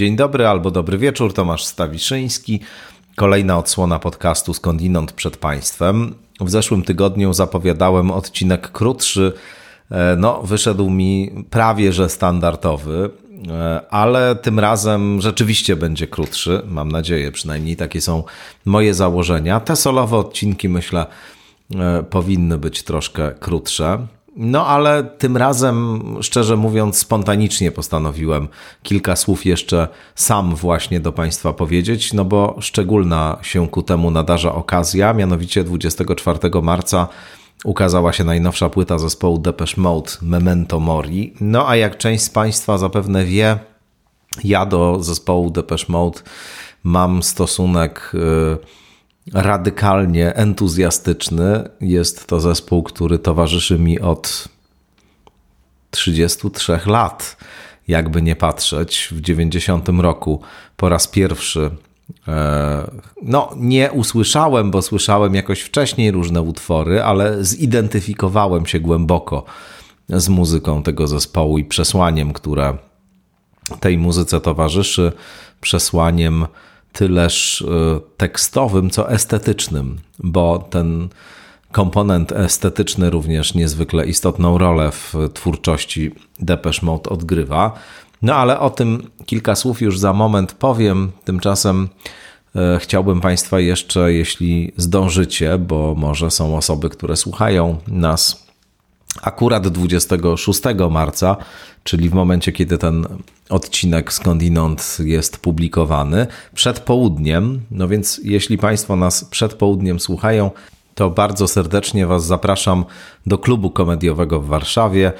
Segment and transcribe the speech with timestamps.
[0.00, 2.60] Dzień dobry albo dobry wieczór, Tomasz Stawiszyński.
[3.16, 6.14] Kolejna odsłona podcastu Skądinąd przed Państwem.
[6.40, 9.32] W zeszłym tygodniu zapowiadałem odcinek krótszy.
[9.90, 13.10] E, no, wyszedł mi prawie że standardowy,
[13.48, 16.62] e, ale tym razem rzeczywiście będzie krótszy.
[16.66, 18.24] Mam nadzieję, przynajmniej takie są
[18.64, 19.60] moje założenia.
[19.60, 21.06] Te solowe odcinki, myślę,
[21.74, 24.06] e, powinny być troszkę krótsze.
[24.36, 28.48] No, ale tym razem, szczerze mówiąc, spontanicznie postanowiłem
[28.82, 34.54] kilka słów jeszcze sam właśnie do Państwa powiedzieć, no bo szczególna się ku temu nadarza
[34.54, 37.08] okazja, mianowicie 24 marca
[37.64, 41.34] ukazała się najnowsza płyta zespołu Depeche Mode Memento Mori.
[41.40, 43.58] No a jak część z Państwa zapewne wie,
[44.44, 46.20] ja do zespołu Depeche Mode
[46.84, 48.10] mam stosunek.
[48.14, 48.58] Yy,
[49.32, 51.68] radykalnie entuzjastyczny.
[51.80, 54.48] Jest to zespół, który towarzyszy mi od
[55.90, 57.36] 33 lat,
[57.88, 59.08] jakby nie patrzeć.
[59.12, 60.40] W 90 roku
[60.76, 61.70] po raz pierwszy
[62.28, 62.90] e,
[63.22, 69.44] no, nie usłyszałem, bo słyszałem jakoś wcześniej różne utwory, ale zidentyfikowałem się głęboko
[70.08, 72.76] z muzyką tego zespołu i przesłaniem, które
[73.80, 75.12] tej muzyce towarzyszy,
[75.60, 76.46] przesłaniem
[76.92, 81.08] tyleż e, tekstowym, co estetycznym, bo ten
[81.72, 87.72] komponent estetyczny również niezwykle istotną rolę w twórczości Depeche Mode odgrywa.
[88.22, 91.12] No ale o tym kilka słów już za moment powiem.
[91.24, 91.88] Tymczasem
[92.56, 98.49] e, chciałbym Państwa jeszcze, jeśli zdążycie, bo może są osoby, które słuchają nas
[99.22, 100.60] akurat 26
[100.90, 101.36] marca,
[101.84, 103.06] czyli w momencie, kiedy ten
[103.48, 107.60] odcinek skądinąd jest publikowany, przed południem.
[107.70, 110.50] No więc, jeśli Państwo nas przed południem słuchają,
[110.94, 112.84] to bardzo serdecznie Was zapraszam
[113.26, 115.12] do klubu komediowego w Warszawie.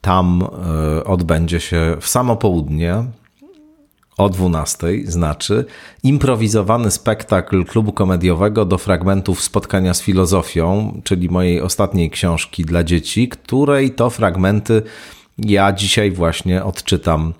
[0.00, 3.04] Tam e, odbędzie się w samo południe,
[4.20, 5.64] o 12, znaczy
[6.02, 13.28] improwizowany spektakl klubu komediowego do fragmentów spotkania z filozofią, czyli mojej ostatniej książki dla dzieci,
[13.28, 14.82] której to fragmenty
[15.38, 17.34] ja dzisiaj właśnie odczytam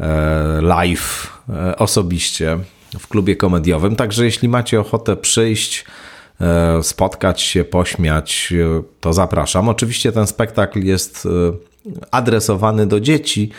[0.00, 2.58] e, live e, osobiście
[2.98, 3.96] w klubie komediowym.
[3.96, 5.84] Także jeśli macie ochotę przyjść,
[6.40, 8.52] e, spotkać się, pośmiać,
[9.00, 9.68] to zapraszam.
[9.68, 11.28] Oczywiście ten spektakl jest
[12.10, 13.50] adresowany do dzieci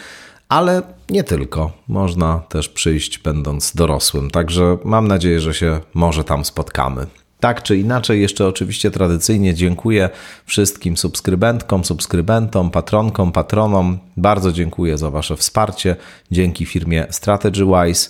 [0.49, 1.71] ale nie tylko.
[1.87, 4.31] Można też przyjść będąc dorosłym.
[4.31, 7.07] Także mam nadzieję, że się może tam spotkamy.
[7.39, 10.09] Tak czy inaczej, jeszcze oczywiście tradycyjnie dziękuję
[10.45, 13.99] wszystkim subskrybentkom, subskrybentom, patronkom, patronom.
[14.17, 15.95] Bardzo dziękuję za Wasze wsparcie.
[16.31, 18.09] Dzięki firmie StrategyWise,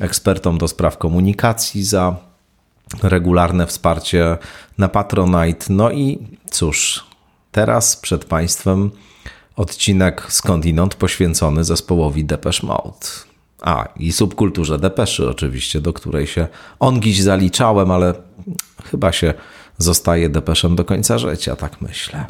[0.00, 2.16] ekspertom do spraw komunikacji za
[3.02, 4.36] regularne wsparcie
[4.78, 5.66] na Patronite.
[5.68, 6.18] No i
[6.50, 7.06] cóż,
[7.52, 8.90] teraz przed Państwem
[9.58, 13.06] odcinek skądinąd poświęcony zespołowi Depeche Mode.
[13.60, 16.46] A, i subkulturze Depeszy oczywiście, do której się
[16.80, 18.14] ongiś zaliczałem, ale
[18.90, 19.34] chyba się
[19.78, 22.26] zostaje Depeszem do końca życia, tak myślę.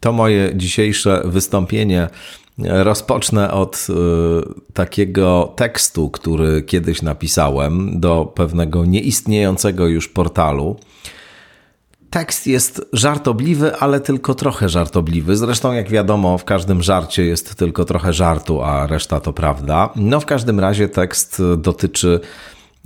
[0.00, 2.08] To moje dzisiejsze wystąpienie
[2.58, 10.76] rozpocznę od y, takiego tekstu, który kiedyś napisałem do pewnego nieistniejącego już portalu
[12.10, 15.36] Tekst jest żartobliwy, ale tylko trochę żartobliwy.
[15.36, 19.90] Zresztą, jak wiadomo, w każdym żarcie jest tylko trochę żartu, a reszta to prawda.
[19.96, 22.20] No, w każdym razie tekst dotyczy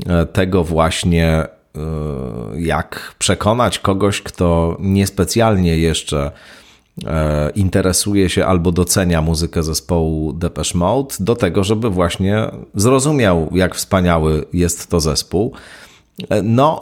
[0.06, 1.49] e, tego właśnie, e,
[2.56, 6.31] jak przekonać kogoś, kto niespecjalnie jeszcze
[7.06, 13.75] e, interesuje się albo docenia muzykę zespołu Depeche Mode, do tego, żeby właśnie zrozumiał, jak
[13.75, 15.53] wspaniały jest to zespół.
[16.43, 16.81] No,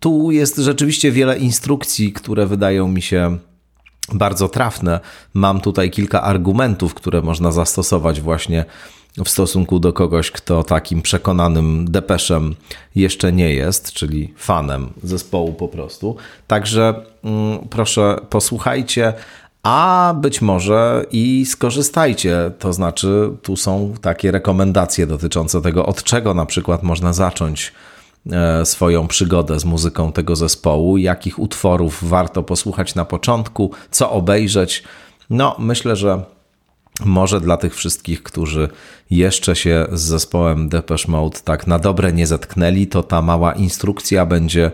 [0.00, 3.38] tu jest rzeczywiście wiele instrukcji, które wydają mi się
[4.12, 5.00] bardzo trafne.
[5.34, 8.64] Mam tutaj kilka argumentów, które można zastosować właśnie
[9.24, 12.54] w stosunku do kogoś, kto takim przekonanym depeszem
[12.94, 16.16] jeszcze nie jest, czyli fanem zespołu po prostu.
[16.46, 19.12] Także mm, proszę, posłuchajcie,
[19.62, 22.50] a być może i skorzystajcie.
[22.58, 27.72] To znaczy, tu są takie rekomendacje dotyczące tego, od czego na przykład można zacząć
[28.64, 34.82] swoją przygodę z muzyką tego zespołu, jakich utworów warto posłuchać na początku, co obejrzeć.
[35.30, 36.22] No, myślę, że
[37.04, 38.68] może dla tych wszystkich, którzy
[39.10, 44.26] jeszcze się z zespołem Depeche Mode tak na dobre nie zetknęli, to ta mała instrukcja
[44.26, 44.70] będzie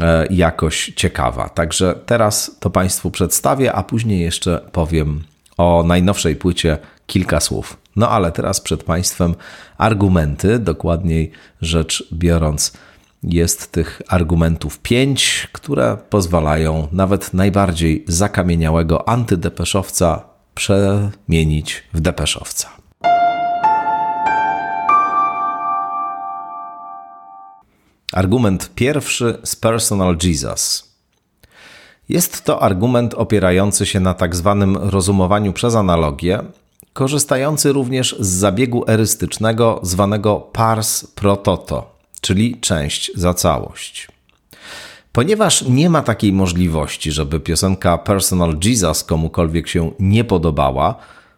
[0.00, 1.48] e, jakoś ciekawa.
[1.48, 5.22] Także teraz to Państwu przedstawię, a później jeszcze powiem
[5.56, 7.79] o najnowszej płycie kilka słów.
[7.96, 9.34] No ale teraz przed Państwem
[9.78, 12.72] argumenty, dokładniej rzecz biorąc,
[13.22, 22.68] jest tych argumentów pięć, które pozwalają nawet najbardziej zakamieniałego antydepeszowca przemienić w depeszowca.
[28.12, 30.90] Argument pierwszy z Personal Jesus.
[32.08, 36.42] Jest to argument opierający się na tak zwanym rozumowaniu przez analogię,
[36.92, 44.08] korzystający również z zabiegu erystycznego zwanego pars pro toto, czyli część za całość.
[45.12, 50.94] Ponieważ nie ma takiej możliwości, żeby piosenka Personal Jesus komukolwiek się nie podobała,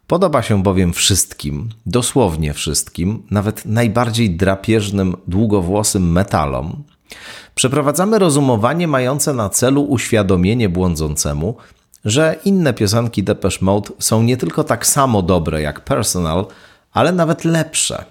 [0.06, 6.82] podoba się bowiem wszystkim, dosłownie wszystkim, nawet najbardziej drapieżnym, długowłosym metalom,
[7.54, 11.56] przeprowadzamy rozumowanie mające na celu uświadomienie błądzącemu,
[12.04, 16.46] że inne piosenki Depeche Mode są nie tylko tak samo dobre jak Personal,
[16.92, 18.04] ale nawet lepsze.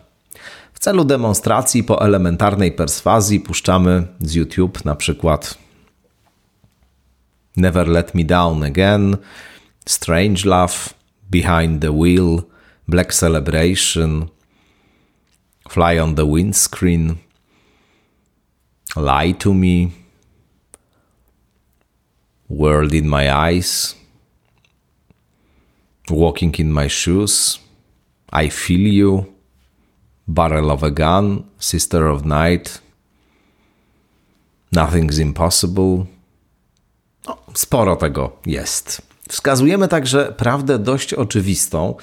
[0.73, 5.57] W celu demonstracji po elementarnej perswazji puszczamy z YouTube na przykład
[7.57, 9.17] Never Let Me Down Again,
[9.85, 10.73] Strange Love,
[11.31, 12.41] Behind the Wheel,
[12.88, 14.27] Black Celebration,
[15.69, 17.15] Fly on the Windscreen,
[18.95, 20.00] Lie to Me,
[22.57, 23.95] World in My Eyes,
[26.09, 27.59] Walking in My Shoes,
[28.44, 29.25] I Feel You,
[30.27, 32.81] Barrel of a Gun, Sister of Night,
[34.75, 36.06] Nothing's Impossible.
[37.27, 39.01] No, sporo tego jest.
[39.30, 41.95] Wskazujemy także prawdę dość oczywistą,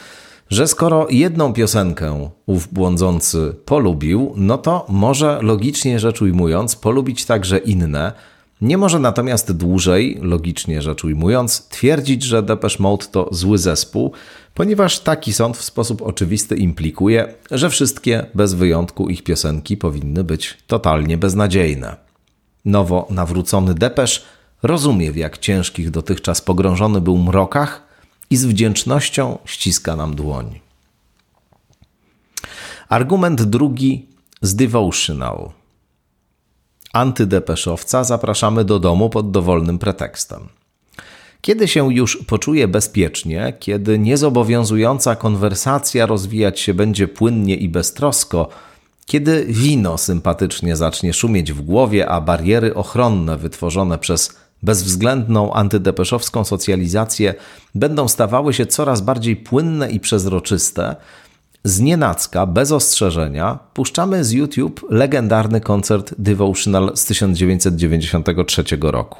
[0.50, 7.58] że skoro jedną piosenkę ów błądzący polubił, no to może logicznie rzecz ujmując polubić także
[7.58, 8.12] inne,
[8.60, 14.12] nie może natomiast dłużej, logicznie rzecz ujmując, twierdzić, że Depeche Mode to zły zespół,
[14.54, 20.56] ponieważ taki sąd w sposób oczywisty implikuje, że wszystkie bez wyjątku ich piosenki powinny być
[20.66, 21.96] totalnie beznadziejne.
[22.64, 24.20] Nowo nawrócony Depeche
[24.62, 27.82] rozumie w jak ciężkich dotychczas pogrążony był mrokach
[28.30, 30.60] i z wdzięcznością ściska nam dłoń.
[32.88, 34.06] Argument drugi
[34.42, 35.50] z Devotional–
[36.98, 40.48] antydepeszowca zapraszamy do domu pod dowolnym pretekstem.
[41.40, 48.48] Kiedy się już poczuje bezpiecznie, kiedy niezobowiązująca konwersacja rozwijać się będzie płynnie i beztrosko,
[49.06, 57.34] kiedy wino sympatycznie zacznie szumieć w głowie, a bariery ochronne wytworzone przez bezwzględną antydepeszowską socjalizację
[57.74, 60.96] będą stawały się coraz bardziej płynne i przezroczyste,
[61.68, 69.18] z nienacka, bez ostrzeżenia, puszczamy z YouTube legendarny koncert Devotional z 1993 roku.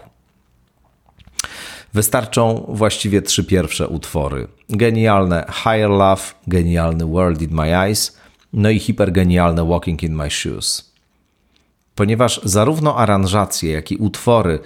[1.94, 4.48] Wystarczą właściwie trzy pierwsze utwory.
[4.68, 8.18] Genialne Higher Love, genialny World in My Eyes,
[8.52, 10.92] no i hipergenialne Walking in My Shoes.
[11.94, 14.58] Ponieważ zarówno aranżacje, jak i utwory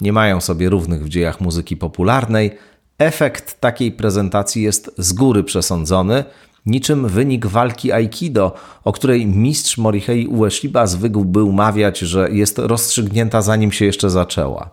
[0.00, 2.58] nie mają sobie równych w dziejach muzyki popularnej,
[2.98, 6.24] efekt takiej prezentacji jest z góry przesądzony–
[6.66, 8.54] niczym wynik walki Aikido,
[8.84, 14.70] o której mistrz Morihei Ueshiba zwykł był mawiać, że jest rozstrzygnięta zanim się jeszcze zaczęła.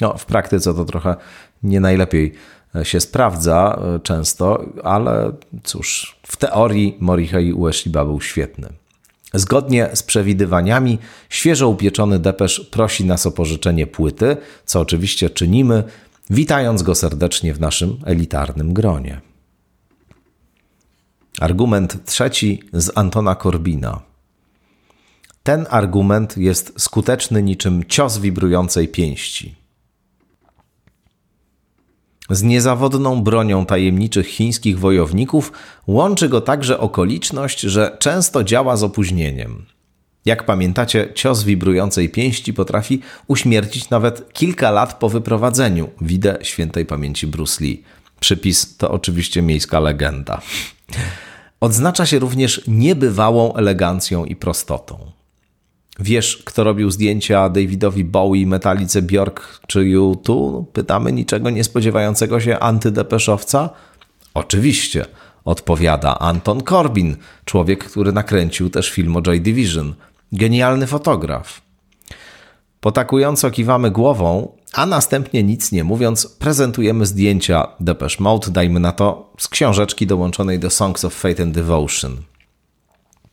[0.00, 1.16] No, w praktyce to trochę
[1.62, 2.32] nie najlepiej
[2.74, 5.32] e, się sprawdza e, często, ale
[5.64, 8.68] cóż, w teorii Morihei Ueshiba był świetny.
[9.34, 10.98] Zgodnie z przewidywaniami,
[11.28, 15.84] świeżo upieczony depesz prosi nas o pożyczenie płyty, co oczywiście czynimy,
[16.30, 19.20] witając go serdecznie w naszym elitarnym gronie.
[21.40, 24.00] Argument trzeci z Antona Korbina.
[25.42, 29.54] Ten argument jest skuteczny niczym cios wibrującej pięści.
[32.30, 35.52] Z niezawodną bronią tajemniczych chińskich wojowników
[35.86, 39.66] łączy go także okoliczność, że często działa z opóźnieniem.
[40.24, 45.88] Jak pamiętacie, cios wibrującej pięści potrafi uśmiercić nawet kilka lat po wyprowadzeniu.
[46.00, 47.82] Widzę świętej pamięci Bruce Lee.
[48.20, 50.40] Przypis to oczywiście miejska legenda.
[51.60, 55.12] Odznacza się również niebywałą elegancją i prostotą.
[56.00, 60.64] Wiesz, kto robił zdjęcia Davidowi Bowie, Metalice Bjork czy U2?
[60.72, 63.70] Pytamy niczego niespodziewającego się antydepeszowca?
[64.34, 65.06] Oczywiście,
[65.44, 69.94] odpowiada Anton Corbin, człowiek, który nakręcił też film o Joy Division.
[70.32, 71.65] Genialny fotograf.
[72.80, 79.32] Potakująco kiwamy głową, a następnie nic nie mówiąc, prezentujemy zdjęcia Depeche Mode, dajmy na to,
[79.38, 82.16] z książeczki dołączonej do Songs of Fate and Devotion.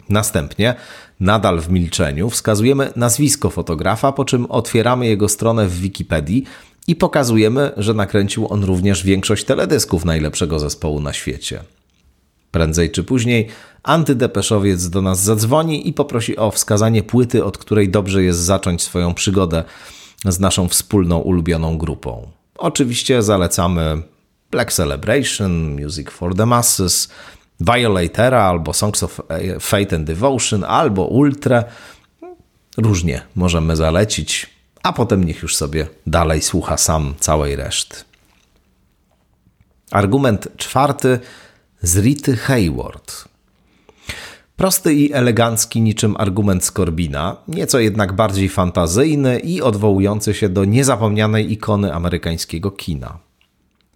[0.10, 0.76] Następnie,
[1.20, 6.44] nadal w milczeniu, wskazujemy nazwisko fotografa, po czym otwieramy jego stronę w Wikipedii
[6.88, 11.64] i pokazujemy, że nakręcił on również większość teledysków najlepszego zespołu na świecie.
[12.52, 13.48] Prędzej czy później
[13.84, 19.14] antydepeszowiec do nas zadzwoni i poprosi o wskazanie płyty, od której dobrze jest zacząć swoją
[19.14, 19.64] przygodę
[20.26, 22.28] z naszą wspólną ulubioną grupą.
[22.58, 24.02] Oczywiście zalecamy
[24.52, 27.10] Black Celebration, Music for the Masses,
[27.60, 29.22] Violatera albo Songs of
[29.60, 31.64] Fate and Devotion albo Ultra.
[32.78, 34.50] Różnie możemy zalecić,
[34.84, 37.96] a potem niech już sobie dalej słucha sam całej reszty.
[39.92, 41.20] Argument czwarty
[41.82, 43.33] z Rity Hayward.
[44.58, 51.52] Prosty i elegancki niczym argument Skorbina, nieco jednak bardziej fantazyjny i odwołujący się do niezapomnianej
[51.52, 53.18] ikony amerykańskiego kina.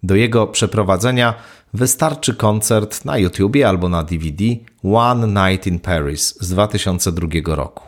[0.02, 1.34] Do jego przeprowadzenia
[1.74, 4.44] wystarczy koncert na YouTubie albo na DVD
[4.84, 7.84] One Night in Paris z 2002 roku.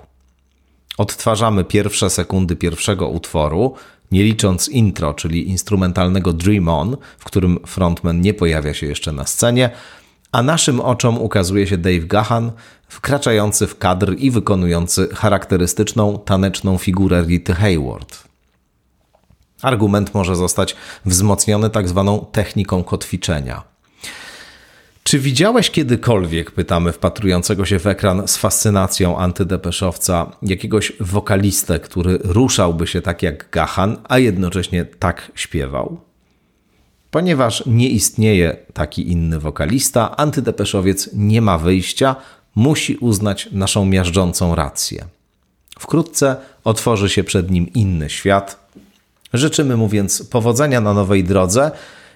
[0.99, 3.75] Odtwarzamy pierwsze sekundy pierwszego utworu,
[4.13, 9.27] nie licząc intro, czyli instrumentalnego Dream On, w którym frontman nie pojawia się jeszcze na
[9.27, 9.71] scenie,
[10.33, 12.53] a naszym oczom ukazuje się Dave Gahan,
[12.89, 18.25] wkraczający w kadr i wykonujący charakterystyczną taneczną figurę Rity Hayward.
[19.63, 23.63] Argument może zostać wzmocniony tak zwaną techniką kotwiczenia.
[25.03, 32.87] Czy widziałeś kiedykolwiek, pytamy wpatrującego się w ekran z fascynacją antydepeszowca, jakiegoś wokalistę, który ruszałby
[32.87, 36.10] się tak jak Gahan, a jednocześnie tak śpiewał?
[37.11, 42.17] Ponieważ nie istnieje taki inny wokalista, antydepeszowiec nie ma wyjścia,
[42.55, 45.05] musi uznać naszą miażdżącą rację.
[45.79, 48.69] Wkrótce otworzy się przed nim inny świat.
[49.33, 51.71] Życzymy mu więc powodzenia na nowej drodze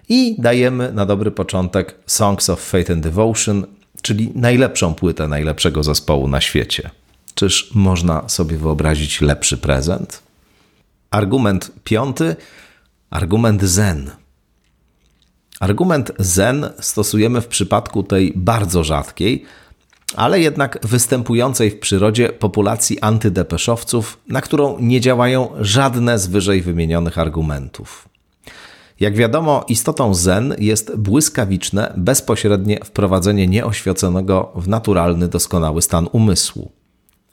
[0.08, 3.66] i dajemy na dobry początek Songs of Fate and Devotion,
[4.02, 6.90] czyli najlepszą płytę najlepszego zespołu na świecie.
[7.34, 10.22] Czyż można sobie wyobrazić lepszy prezent?
[11.10, 12.36] Argument piąty,
[13.10, 14.10] argument Zen.
[15.60, 19.44] Argument Zen stosujemy w przypadku tej bardzo rzadkiej,
[20.16, 27.18] ale jednak występującej w przyrodzie populacji antydepeszowców, na którą nie działają żadne z wyżej wymienionych
[27.18, 28.08] argumentów.
[29.00, 36.72] Jak wiadomo, istotą zen jest błyskawiczne, bezpośrednie wprowadzenie nieoświeconego w naturalny, doskonały stan umysłu.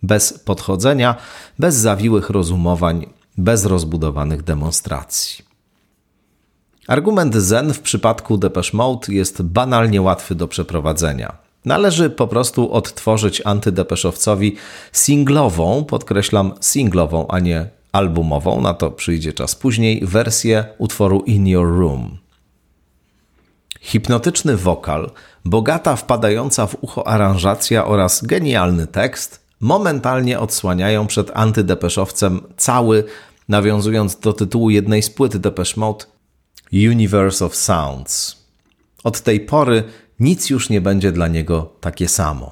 [0.03, 1.15] Bez podchodzenia,
[1.59, 3.05] bez zawiłych rozumowań,
[3.37, 5.50] bez rozbudowanych demonstracji.
[6.91, 11.37] Argument zen w przypadku Depeche Mode jest banalnie łatwy do przeprowadzenia.
[11.65, 14.55] Należy po prostu odtworzyć antydepeszowcowi
[14.91, 21.79] singlową, podkreślam singlową, a nie albumową, na to przyjdzie czas później, wersję utworu In Your
[21.79, 22.17] Room.
[23.81, 25.11] Hipnotyczny wokal,
[25.45, 33.03] bogata wpadająca w ucho aranżacja oraz genialny tekst momentalnie odsłaniają przed antydepeszowcem cały,
[33.49, 36.05] nawiązując do tytułu jednej z płyt Depeche Mode,
[36.73, 38.37] Universe of Sounds.
[39.03, 39.83] Od tej pory
[40.19, 42.51] nic już nie będzie dla niego takie samo.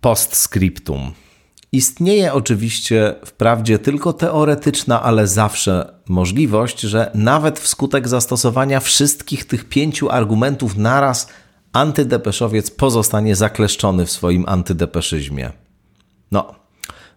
[0.00, 1.12] Postscriptum.
[1.72, 10.10] Istnieje oczywiście wprawdzie tylko teoretyczna, ale zawsze możliwość, że nawet wskutek zastosowania wszystkich tych pięciu
[10.10, 11.28] argumentów naraz
[11.72, 15.52] antydepeszowiec pozostanie zakleszczony w swoim antydepeszyzmie.
[16.32, 16.54] No,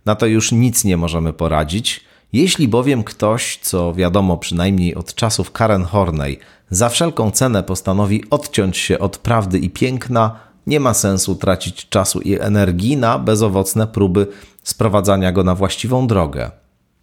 [0.06, 2.09] na to już nic nie możemy poradzić.
[2.34, 8.78] Jeśli bowiem ktoś, co wiadomo przynajmniej od czasów Karen Horney, za wszelką cenę postanowi odciąć
[8.78, 14.28] się od prawdy i piękna, nie ma sensu tracić czasu i energii na bezowocne próby
[14.64, 16.52] sprowadzania go na właściwą drogę.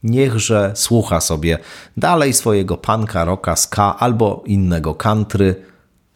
[0.03, 1.59] Niechże słucha sobie
[1.97, 5.55] dalej swojego panka, rocka, ska albo innego country.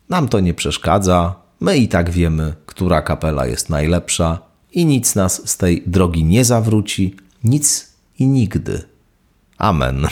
[0.08, 1.34] Nam to nie przeszkadza.
[1.60, 4.38] My i tak wiemy, która kapela jest najlepsza
[4.72, 8.82] i nic nas z tej drogi nie zawróci, nic i nigdy.
[9.60, 10.08] Amen.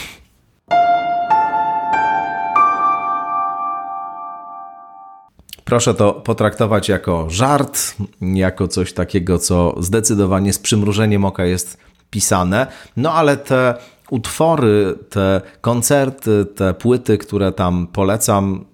[5.65, 11.79] Proszę to potraktować jako żart, jako coś takiego, co zdecydowanie z przymrużeniem oka jest
[12.11, 12.67] pisane.
[12.97, 13.75] No ale te
[14.11, 18.65] utwory, te koncerty, te płyty, które tam polecam,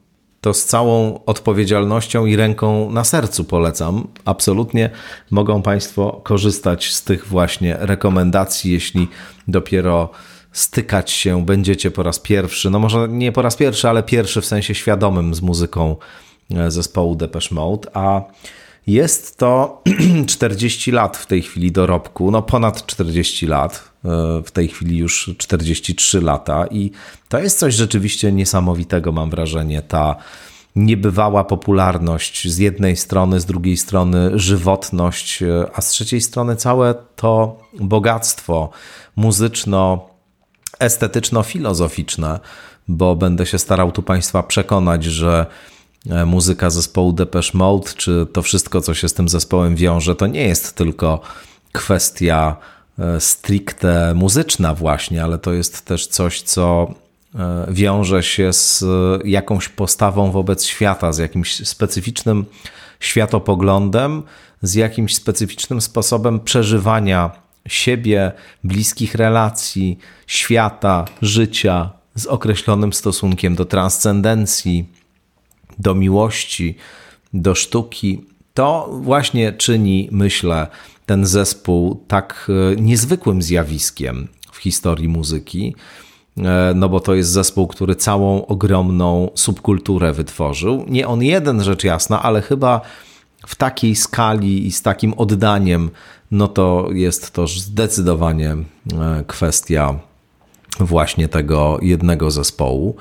[0.40, 4.08] to z całą odpowiedzialnością i ręką na sercu polecam.
[4.24, 4.90] Absolutnie
[5.30, 9.08] mogą Państwo korzystać z tych właśnie rekomendacji, jeśli
[9.48, 10.10] dopiero
[10.54, 12.70] stykać się będziecie po raz pierwszy.
[12.70, 15.96] No może nie po raz pierwszy, ale pierwszy w sensie świadomym z muzyką
[16.50, 18.22] E, zespołu Depeche Mode, a
[18.86, 19.82] jest to
[20.26, 24.08] 40 lat w tej chwili dorobku, no ponad 40 lat, e,
[24.44, 26.66] w tej chwili już 43 lata.
[26.66, 26.90] I
[27.28, 30.16] to jest coś rzeczywiście niesamowitego, mam wrażenie, ta
[30.76, 36.94] niebywała popularność z jednej strony, z drugiej strony żywotność, e, a z trzeciej strony całe
[37.16, 38.70] to bogactwo
[39.16, 40.13] muzyczno,
[40.78, 42.40] estetyczno-filozoficzne,
[42.88, 45.46] bo będę się starał tu Państwa przekonać, że
[46.10, 50.26] e, muzyka zespołu Depeche Mode, czy to wszystko, co się z tym zespołem wiąże, to
[50.26, 51.20] nie jest tylko
[51.72, 52.56] kwestia
[52.98, 56.94] e, stricte muzyczna właśnie, ale to jest też coś, co
[57.34, 58.84] e, wiąże się z
[59.24, 62.44] jakąś postawą wobec świata, z jakimś specyficznym
[63.00, 64.22] światopoglądem,
[64.62, 68.32] z jakimś specyficznym sposobem przeżywania siebie,
[68.64, 74.88] bliskich relacji, świata, życia, z określonym stosunkiem do transcendencji,
[75.78, 76.76] do miłości,
[77.32, 78.24] do sztuki.
[78.54, 80.66] To właśnie czyni, myślę,
[81.06, 85.74] ten zespół tak e, niezwykłym zjawiskiem w historii muzyki,
[86.38, 90.84] e, no bo to jest zespół, który całą ogromną subkulturę wytworzył.
[90.88, 92.80] Nie on jeden, rzecz jasna, ale chyba
[93.46, 95.90] w takiej skali i z takim oddaniem,
[96.30, 98.64] no to jest to zdecydowanie e,
[99.26, 99.98] kwestia
[100.80, 102.96] właśnie tego jednego zespołu.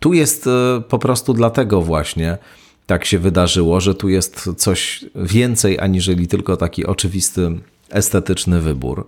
[0.00, 2.38] Tu jest e, po prostu dlatego właśnie
[2.86, 7.50] tak się wydarzyło, że tu jest coś więcej aniżeli tylko taki oczywisty
[7.90, 9.06] estetyczny wybór.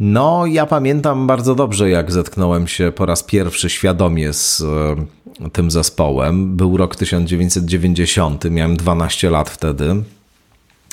[0.00, 4.96] No, ja pamiętam bardzo dobrze, jak zetknąłem się po raz pierwszy świadomie z e,
[5.52, 6.56] tym zespołem.
[6.56, 10.02] Był rok 1990, miałem 12 lat wtedy.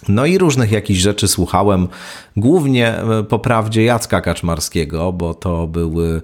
[0.07, 1.87] No i różnych jakichś rzeczy słuchałem,
[2.37, 6.21] głównie e, po prawdzie Jacka Kaczmarskiego, bo to były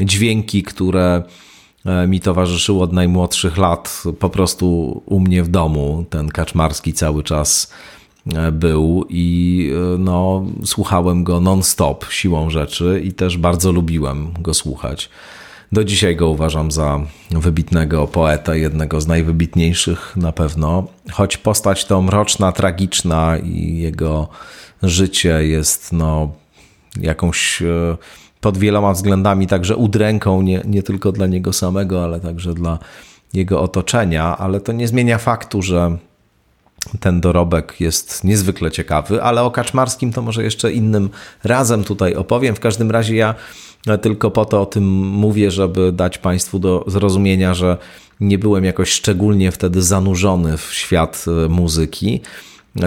[0.00, 1.22] dźwięki, które
[1.86, 6.04] e, mi towarzyszyły od najmłodszych lat, po prostu u mnie w domu.
[6.10, 7.72] Ten Kaczmarski cały czas
[8.34, 15.10] e, był i no, słuchałem go non-stop siłą rzeczy i też bardzo lubiłem go słuchać.
[15.72, 20.86] Do dzisiaj go uważam za wybitnego poeta, jednego z najwybitniejszych na pewno.
[21.12, 24.28] Choć postać to mroczna, tragiczna i jego
[24.82, 26.32] życie jest no,
[27.00, 27.96] jakąś e,
[28.40, 32.78] pod wieloma względami także udręką, nie, nie tylko dla niego samego, ale także dla
[33.32, 35.96] jego otoczenia, ale to nie zmienia faktu, że
[37.00, 41.10] ten dorobek jest niezwykle ciekawy, ale o Kaczmarskim to może jeszcze innym
[41.44, 42.54] razem tutaj opowiem.
[42.54, 43.34] W każdym razie ja
[44.02, 47.76] tylko po to o tym mówię, żeby dać Państwu do zrozumienia, że
[48.20, 52.20] nie byłem jakoś szczególnie wtedy zanurzony w świat e, muzyki,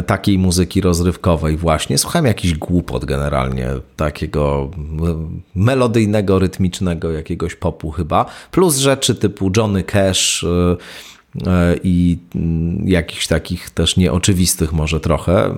[0.05, 1.97] takiej muzyki rozrywkowej właśnie.
[1.97, 9.83] Słuchałem jakiś głupot generalnie, takiego e, melodyjnego, rytmicznego jakiegoś popu chyba, plus rzeczy typu Johnny
[9.83, 10.77] Cash e,
[11.83, 15.55] i mm, jakichś takich też nieoczywistych może trochę.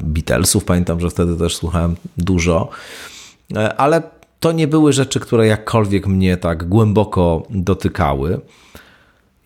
[0.00, 2.68] Beatlesów pamiętam, że wtedy też słuchałem dużo.
[3.56, 4.02] E, ale
[4.40, 8.40] to nie były rzeczy, które jakkolwiek mnie tak głęboko dotykały.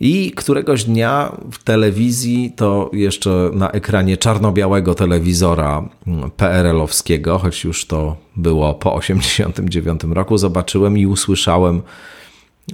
[0.00, 7.87] I któregoś dnia w telewizji, to jeszcze na ekranie czarno-białego telewizora mm, PRL-owskiego, choć już
[7.87, 11.83] to było po 1989 roku, zobaczyłem i usłyszałem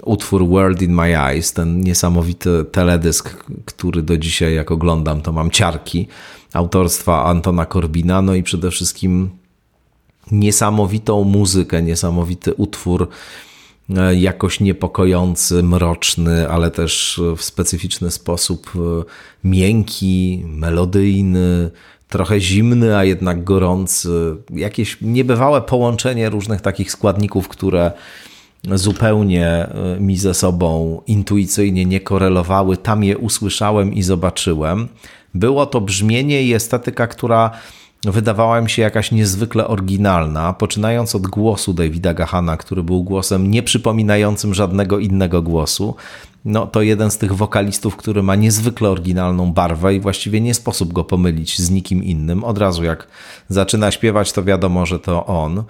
[0.02, 5.50] utwór World in My Eyes, ten niesamowity teledysk, który do dzisiaj jak oglądam, to mam
[5.50, 6.09] ciarki
[6.52, 9.31] autorstwa Antona Korbina, no i przede wszystkim
[10.31, 13.09] niesamowitą muzykę, niesamowity utwór,
[13.96, 18.78] e, jakoś niepokojący, mroczny, ale też w specyficzny sposób e,
[19.44, 21.70] miękki, melodyjny,
[22.09, 24.37] trochę zimny, a jednak gorący.
[24.50, 27.92] Jakieś niebywałe połączenie różnych takich składników, które
[28.70, 32.77] zupełnie e, mi ze sobą intuicyjnie nie korelowały.
[32.77, 34.88] Tam je usłyszałem i zobaczyłem.
[35.35, 37.51] Było to brzmienie i estetyka, która
[38.05, 44.55] wydawała mi się jakaś niezwykle oryginalna, poczynając od głosu Davida Gahana, który był głosem nieprzypominającym
[44.55, 45.94] żadnego innego głosu.
[46.44, 50.92] No, to jeden z tych wokalistów, który ma niezwykle oryginalną barwę i właściwie nie sposób
[50.92, 52.44] go pomylić z nikim innym.
[52.44, 53.07] Od razu jak
[53.48, 55.64] zaczyna śpiewać, to wiadomo, że to on.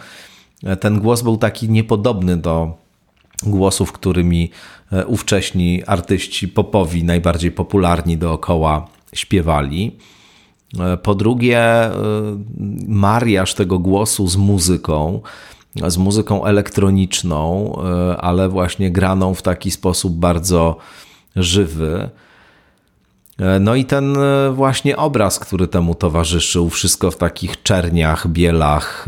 [0.81, 2.82] Ten głos był taki niepodobny do
[3.45, 4.51] głosów, którymi
[4.93, 9.97] e, ówcześni artyści popowi, najbardziej popularni dookoła, śpiewali.
[10.81, 11.93] E, po drugie, e,
[12.87, 15.21] mariaż tego głosu z muzyką,
[15.87, 17.77] z muzyką elektroniczną,
[18.19, 20.77] ale właśnie graną w taki sposób bardzo
[21.37, 22.11] żywy.
[23.61, 24.17] No i ten
[24.53, 29.07] właśnie obraz, który temu towarzyszył, wszystko w takich czerniach, bielach,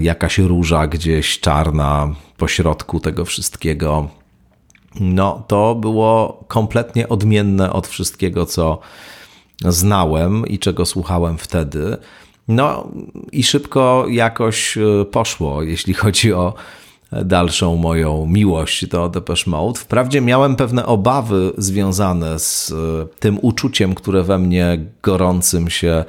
[0.00, 4.08] jakaś róża gdzieś czarna po środku tego wszystkiego.
[5.00, 8.78] No, to było kompletnie odmienne od wszystkiego, co
[9.64, 11.96] znałem i czego słuchałem wtedy.
[12.48, 12.88] No
[13.32, 16.54] i szybko jakoś e, poszło, jeśli chodzi o
[17.24, 19.80] dalszą moją miłość do Depeche Mode.
[19.80, 22.74] Wprawdzie miałem pewne obawy związane z e,
[23.18, 26.04] tym uczuciem, które we mnie gorącym się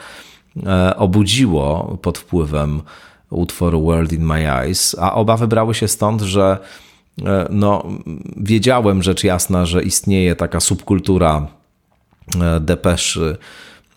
[0.66, 2.82] e, obudziło pod wpływem
[3.30, 6.58] utworu World in My Eyes, a obawy brały się stąd, że
[7.50, 7.84] no,
[8.38, 11.48] wiedziałem rzecz jasna, że istnieje taka subkultura
[12.60, 13.38] depeszy.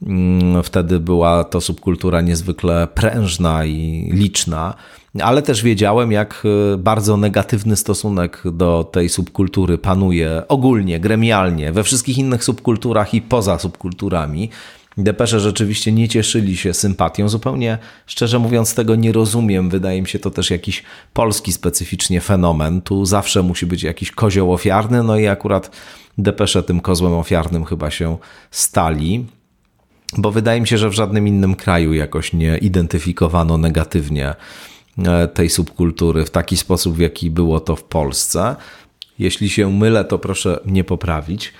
[0.06, 4.74] Mm, wtedy była to subkultura niezwykle prężna i liczna
[5.20, 6.42] ale też wiedziałem, jak
[6.74, 13.22] e, bardzo negatywny stosunek do tej subkultury panuje ogólnie, gremialnie, we wszystkich innych subkulturach i
[13.22, 14.50] poza subkulturami.
[14.96, 17.28] Depesze rzeczywiście nie cieszyli się sympatią.
[17.28, 19.70] Zupełnie szczerze mówiąc, tego nie rozumiem.
[19.70, 22.82] Wydaje mi się to też jakiś polski specyficznie fenomen.
[22.82, 25.70] Tu zawsze musi być jakiś kozioł ofiarny, no i akurat
[26.18, 28.16] depesze tym kozłem ofiarnym chyba się
[28.50, 29.26] stali.
[30.18, 34.34] Bo wydaje mi się, że w żadnym innym kraju jakoś nie identyfikowano negatywnie
[34.98, 38.56] E, tej subkultury w taki sposób, w jaki było to w Polsce.
[39.18, 41.52] Jeśli się mylę, to proszę mnie poprawić.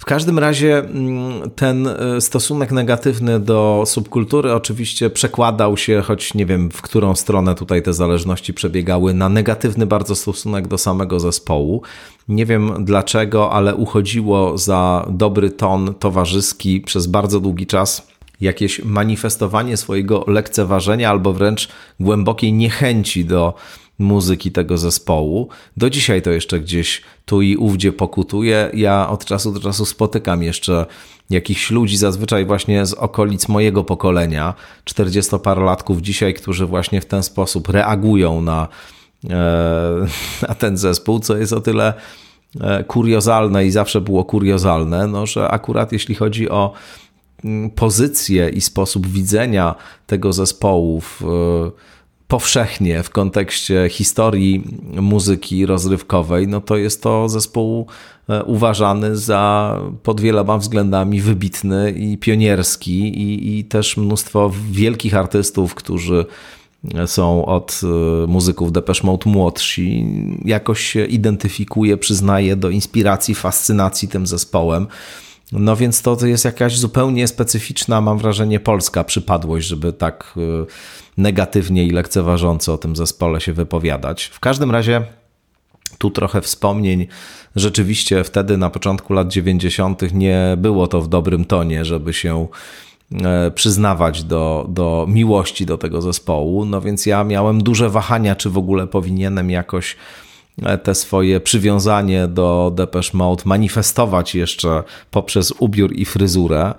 [0.00, 6.46] W każdym razie mm, ten e, stosunek negatywny do subkultury oczywiście przekładał się, choć nie
[6.46, 11.82] wiem w którą stronę tutaj te zależności przebiegały, na negatywny bardzo stosunek do samego zespołu.
[12.28, 18.06] Nie wiem dlaczego, ale uchodziło za dobry ton towarzyski przez bardzo długi czas
[18.40, 21.68] jakieś manifestowanie swojego lekceważenia albo wręcz
[22.00, 23.54] głębokiej niechęci do
[24.00, 25.48] muzyki tego zespołu.
[25.76, 28.70] Do dzisiaj to jeszcze gdzieś tu i ówdzie pokutuje.
[28.74, 30.86] Ja od czasu do czasu spotykam jeszcze
[31.30, 37.68] jakichś ludzi, zazwyczaj właśnie z okolic mojego pokolenia, 40-parolatków dzisiaj, którzy właśnie w ten sposób
[37.68, 38.68] reagują na,
[39.30, 40.06] e,
[40.48, 41.94] na ten zespół, co jest o tyle
[42.60, 46.72] e, kuriozalne i zawsze było kuriozalne, no, że akurat jeśli chodzi o
[47.44, 49.74] Mm, pozycję i sposób widzenia
[50.06, 51.22] tego zespołu w,
[52.30, 54.64] powszechnie w kontekście historii
[55.00, 57.86] muzyki rozrywkowej, no to jest to zespół
[58.28, 65.74] e, uważany za pod wieloma względami wybitny i pionierski i, i też mnóstwo wielkich artystów,
[65.74, 66.24] którzy
[67.06, 70.06] są od e, muzyków Depeche Mode młodsi,
[70.44, 74.86] jakoś się identyfikuje, przyznaje do inspiracji, fascynacji tym zespołem.
[75.52, 80.66] No więc to jest jakaś zupełnie specyficzna, mam wrażenie, polska przypadłość, żeby tak y,
[81.16, 84.24] negatywnie i lekceważąco o tym zespole się wypowiadać.
[84.24, 85.02] W każdym razie
[85.98, 87.06] tu trochę wspomnień.
[87.56, 90.14] Rzeczywiście wtedy na początku lat 90.
[90.14, 92.46] nie było to w dobrym tonie, żeby się
[93.24, 96.64] e, przyznawać do, do miłości do tego zespołu.
[96.64, 99.96] No więc ja miałem duże wahania, czy w ogóle powinienem jakoś
[100.82, 106.74] te swoje przywiązanie do Depeche Mode manifestować jeszcze poprzez ubiór i fryzurę.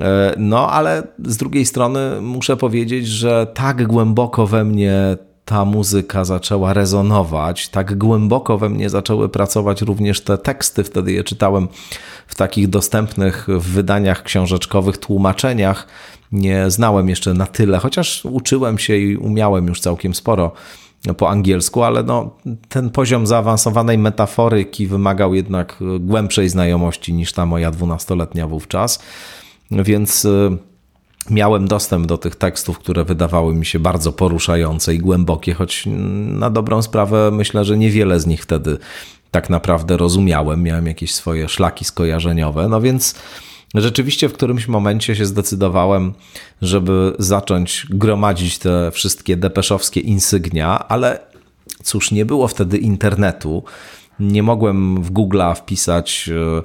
[0.00, 6.24] E, no, ale z drugiej strony muszę powiedzieć, że tak głęboko we mnie ta muzyka
[6.24, 10.84] zaczęła rezonować, tak głęboko we mnie zaczęły pracować również te teksty.
[10.84, 11.68] Wtedy je czytałem
[12.26, 15.86] w takich dostępnych w wydaniach książeczkowych tłumaczeniach.
[16.32, 20.52] Nie znałem jeszcze na tyle, chociaż uczyłem się i umiałem już całkiem sporo
[21.16, 22.30] po angielsku, ale no,
[22.68, 28.98] ten poziom zaawansowanej metaforyki wymagał jednak głębszej znajomości niż ta moja dwunastoletnia wówczas,
[29.70, 30.58] więc y,
[31.30, 35.84] miałem dostęp do tych tekstów, które wydawały mi się bardzo poruszające i głębokie, choć
[36.26, 38.78] na dobrą sprawę myślę, że niewiele z nich wtedy
[39.30, 40.62] tak naprawdę rozumiałem.
[40.62, 43.14] Miałem jakieś swoje szlaki skojarzeniowe, no więc
[43.74, 46.12] Rzeczywiście w którymś momencie się zdecydowałem,
[46.62, 51.18] żeby zacząć gromadzić te wszystkie depeszowskie insygnia, ale
[51.82, 53.64] cóż, nie było wtedy internetu.
[54.20, 56.62] Nie mogłem w Google'a wpisać e,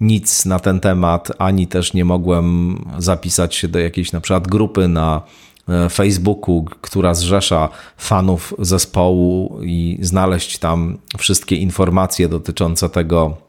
[0.00, 4.88] nic na ten temat, ani też nie mogłem zapisać się do jakiejś na przykład grupy
[4.88, 5.22] na
[5.68, 13.45] e, Facebooku, która zrzesza fanów zespołu i znaleźć tam wszystkie informacje dotyczące tego,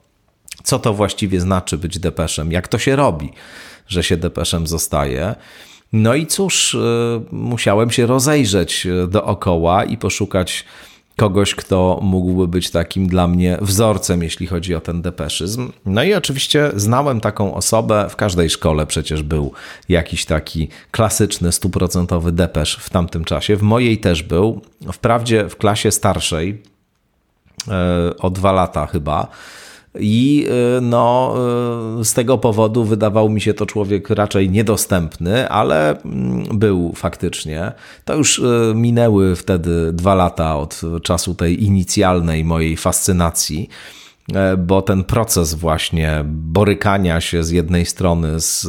[0.68, 3.32] co to właściwie znaczy być depeszem, jak to się robi,
[3.88, 5.36] że się depeszem zostaje.
[5.94, 6.78] No i cóż, y,
[7.32, 10.66] musiałem się rozejrzeć y, dookoła i poszukać
[11.16, 15.72] kogoś, kto mógłby być takim dla mnie wzorcem, jeśli chodzi o ten depeszyzm.
[15.86, 19.52] No i oczywiście znałem taką osobę, w każdej szkole przecież był
[19.90, 23.56] jakiś taki klasyczny, stuprocentowy depesz w tamtym czasie.
[23.56, 24.62] W mojej też był,
[24.94, 26.62] wprawdzie w klasie starszej,
[28.12, 29.28] y, o dwa lata chyba,
[30.00, 30.48] i
[30.78, 31.36] y, no,
[32.02, 37.72] y, z tego powodu wydawał mi się to człowiek raczej niedostępny, ale mm, był faktycznie.
[38.06, 43.70] To już y, minęły wtedy dwa lata od czasu tej inicjalnej mojej fascynacji,
[44.34, 48.68] e, bo ten proces właśnie borykania się z jednej strony z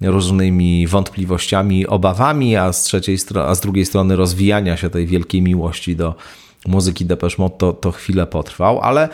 [0.00, 5.96] różnymi wątpliwościami, obawami, a z, trzeciej, a z drugiej strony rozwijania się tej wielkiej miłości
[5.96, 6.14] do
[6.66, 9.08] muzyki Depeche Mode, to, to chwilę potrwał, ale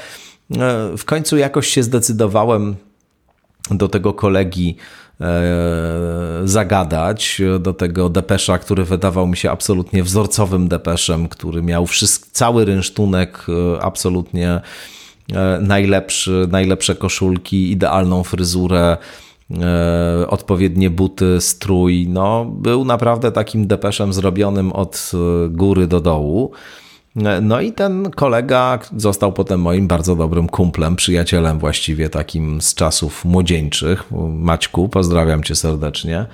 [0.98, 2.76] w końcu jakoś się zdecydowałem
[3.70, 4.76] do tego kolegi
[5.20, 12.28] e, zagadać, do tego depesza, który wydawał mi się absolutnie wzorcowym depeszem, który miał wszystko,
[12.32, 14.60] cały rynsztunek e, absolutnie
[15.60, 18.96] najlepszy, najlepsze koszulki, idealną fryzurę,
[20.28, 22.06] odpowiednie buty, strój.
[22.08, 25.12] No, był naprawdę takim depeszem zrobionym od
[25.50, 26.52] góry do dołu.
[27.42, 33.24] No i ten kolega został potem moim bardzo dobrym kumplem, przyjacielem właściwie takim z czasów
[33.24, 34.04] młodzieńczych.
[34.30, 36.26] Maćku, pozdrawiam cię serdecznie.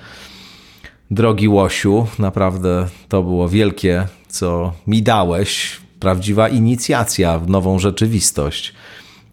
[1.11, 5.77] Drogi Łosiu, naprawdę to było wielkie, co mi dałeś.
[5.99, 8.73] Prawdziwa inicjacja w nową rzeczywistość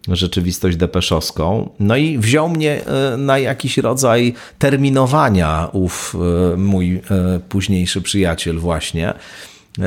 [0.07, 1.69] rzeczywistość depeszowską.
[1.79, 6.15] No i wziął mnie e, na jakiś rodzaj terminowania ów
[6.53, 7.01] e, mój e,
[7.49, 9.13] późniejszy przyjaciel właśnie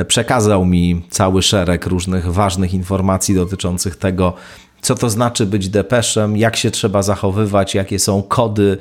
[0.07, 4.33] przekazał mi cały szereg różnych ważnych informacji dotyczących tego,
[4.81, 8.77] co to znaczy być depeszem, jak się trzeba zachowywać, jakie są kody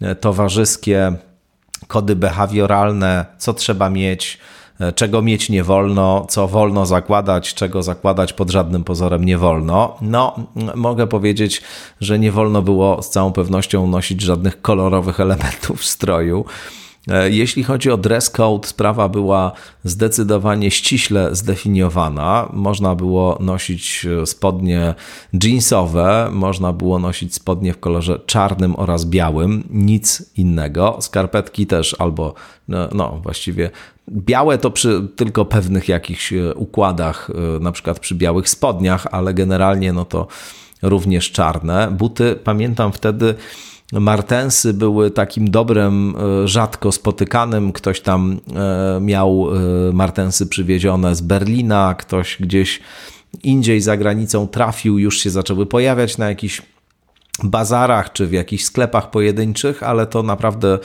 [0.00, 1.12] e, towarzyskie,
[1.86, 4.38] kody behawioralne, co trzeba mieć,
[4.80, 9.96] e, czego mieć nie wolno, co wolno zakładać, czego zakładać pod żadnym pozorem nie wolno.
[10.00, 10.36] No,
[10.74, 11.62] mogę powiedzieć,
[12.00, 16.44] że nie wolno było z całą pewnością nosić żadnych kolorowych elementów stroju.
[17.06, 19.52] E, jeśli chodzi o dress code, sprawa była
[19.84, 22.48] zdecydowanie ściśle zdefiniowana.
[22.52, 24.94] Można było nosić e, spodnie
[25.44, 30.98] jeansowe, można było nosić spodnie w kolorze czarnym oraz białym, nic innego.
[31.00, 32.34] Skarpetki też albo,
[32.68, 33.70] no, no właściwie
[34.10, 37.30] białe to przy tylko pewnych jakichś e, układach,
[37.60, 40.26] na przykład przy białych spodniach, ale generalnie no to
[40.82, 41.88] również czarne.
[41.90, 43.34] Buty pamiętam wtedy
[43.92, 47.72] Martensy były takim dobrem e, rzadko spotykanym.
[47.72, 52.80] Ktoś tam e, miał e, martensy przywiezione z Berlina, ktoś gdzieś
[53.42, 56.62] indziej za granicą trafił, już się zaczęły pojawiać na jakichś
[57.44, 60.78] bazarach czy w jakichś sklepach pojedynczych, ale to naprawdę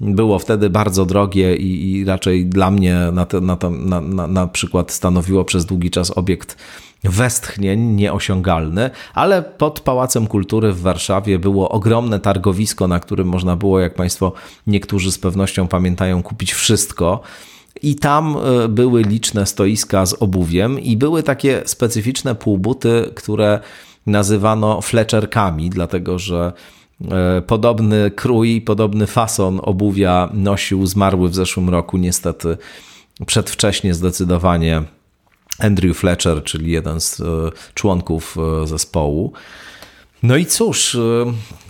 [0.00, 4.46] było wtedy bardzo drogie i, i raczej dla mnie na, te, na, na, na, na
[4.46, 6.56] przykład stanowiło przez długi czas obiekt
[7.04, 13.80] westchnień nieosiągalny, ale pod Pałacem Kultury w Warszawie było ogromne targowisko, na którym można było,
[13.80, 14.32] jak Państwo
[14.66, 17.20] niektórzy z pewnością pamiętają, kupić wszystko.
[17.82, 23.60] I tam e, były liczne stoiska z obuwiem, i były takie specyficzne półbuty, które
[24.06, 26.52] nazywano fleczerkami, dlatego że
[27.10, 32.56] e, podobny krój, podobny fason obuwia nosił zmarły w zeszłym roku, niestety
[33.26, 34.82] przedwcześnie zdecydowanie
[35.62, 37.24] Andrew Fletcher, czyli jeden z e,
[37.74, 39.32] członków e, zespołu.
[40.22, 40.98] No i cóż, e,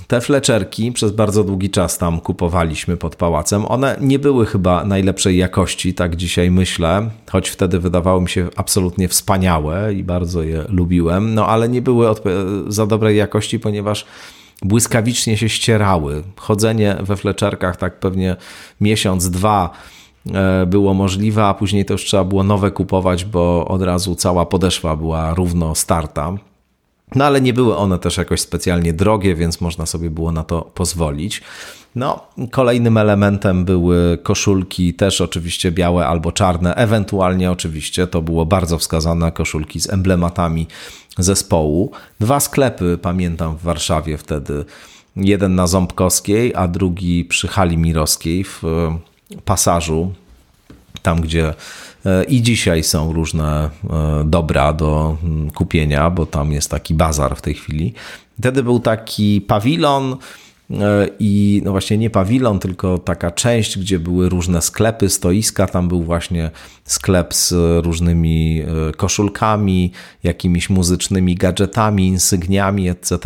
[0.06, 3.64] te fleczerki przez bardzo długi czas tam kupowaliśmy pod pałacem.
[3.66, 9.08] One nie były chyba najlepszej jakości, tak dzisiaj myślę, choć wtedy wydawały mi się absolutnie
[9.08, 12.06] wspaniałe i bardzo je lubiłem, no ale nie były
[12.68, 14.06] za dobrej jakości, ponieważ
[14.62, 16.22] błyskawicznie się ścierały.
[16.36, 18.36] Chodzenie we fleczerkach tak pewnie
[18.80, 19.70] miesiąc, dwa
[20.66, 24.96] było możliwe, a później to już trzeba było nowe kupować, bo od razu cała podeszwa
[24.96, 26.32] była równo starta.
[27.14, 30.62] No ale nie były one też jakoś specjalnie drogie, więc można sobie było na to
[30.74, 31.42] pozwolić.
[31.94, 38.78] No, kolejnym elementem były koszulki, też oczywiście białe albo czarne, ewentualnie oczywiście to było bardzo
[38.78, 40.66] wskazane koszulki z emblematami
[41.18, 41.92] zespołu.
[42.20, 44.64] Dwa sklepy pamiętam w Warszawie wtedy.
[45.16, 48.62] Jeden na Ząbkowskiej, a drugi przy Hali Mirowskiej w
[49.44, 50.12] pasażu,
[51.02, 51.54] tam gdzie
[52.06, 57.36] e, i dzisiaj są różne e, dobra do mm, kupienia, bo tam jest taki bazar
[57.36, 57.94] w tej chwili.
[58.38, 60.16] Wtedy był taki pawilon
[60.70, 65.66] e, i no właśnie nie pawilon, tylko taka część, gdzie były różne sklepy, stoiska.
[65.66, 66.50] Tam był właśnie
[66.84, 68.62] sklep z różnymi
[68.96, 69.92] koszulkami,
[70.22, 73.18] jakimiś muzycznymi gadżetami, insygniami, etc.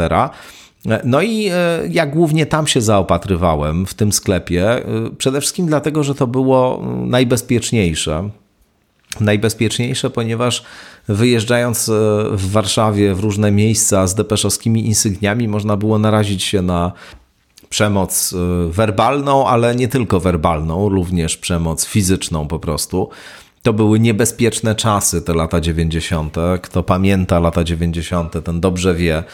[1.04, 4.84] No i e, ja głównie tam się zaopatrywałem w tym sklepie, e,
[5.18, 8.30] przede wszystkim dlatego, że to było najbezpieczniejsze.
[9.20, 10.62] Najbezpieczniejsze, ponieważ
[11.08, 11.92] wyjeżdżając e,
[12.30, 16.92] w Warszawie w różne miejsca z depeszowskimi insygniami, można było narazić się na
[17.68, 18.34] przemoc
[18.68, 23.08] werbalną, ale nie tylko werbalną, również przemoc fizyczną po prostu.
[23.62, 26.36] To były niebezpieczne czasy, te lata 90.
[26.62, 29.24] Kto pamięta lata 90., ten dobrze wie,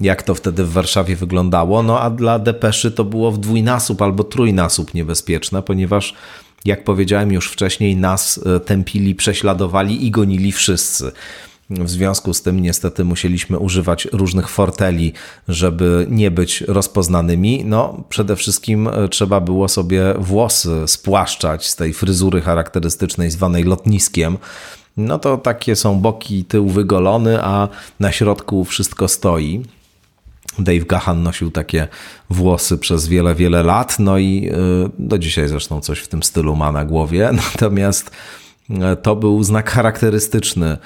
[0.00, 1.82] jak to wtedy w Warszawie wyglądało.
[1.82, 6.14] No a dla depeszy to było w dwójnasób albo trójnasób niebezpieczne, ponieważ
[6.64, 11.12] jak powiedziałem już wcześniej, nas e, tępili, prześladowali i gonili wszyscy.
[11.70, 15.12] W związku z tym niestety musieliśmy używać różnych forteli,
[15.48, 17.64] żeby nie być rozpoznanymi.
[17.64, 24.38] No, przede wszystkim e, trzeba było sobie włosy spłaszczać z tej fryzury charakterystycznej zwanej lotniskiem.
[24.96, 27.68] No to takie są boki, tył wygolony, a
[28.00, 29.62] na środku wszystko stoi.
[30.58, 31.88] Dave Gahan nosił takie
[32.30, 34.50] włosy przez wiele, wiele lat, no i
[34.98, 37.30] do dzisiaj zresztą coś w tym stylu ma na głowie.
[37.52, 38.10] Natomiast
[39.02, 40.78] to był znak charakterystyczny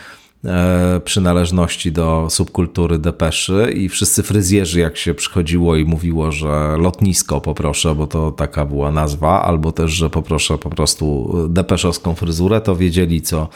[0.45, 7.41] E, przynależności do subkultury depeszy i wszyscy fryzjerzy jak się przychodziło i mówiło, że lotnisko
[7.41, 12.77] poproszę, bo to taka była nazwa, albo też, że poproszę po prostu depeszowską fryzurę, to
[12.77, 13.49] wiedzieli co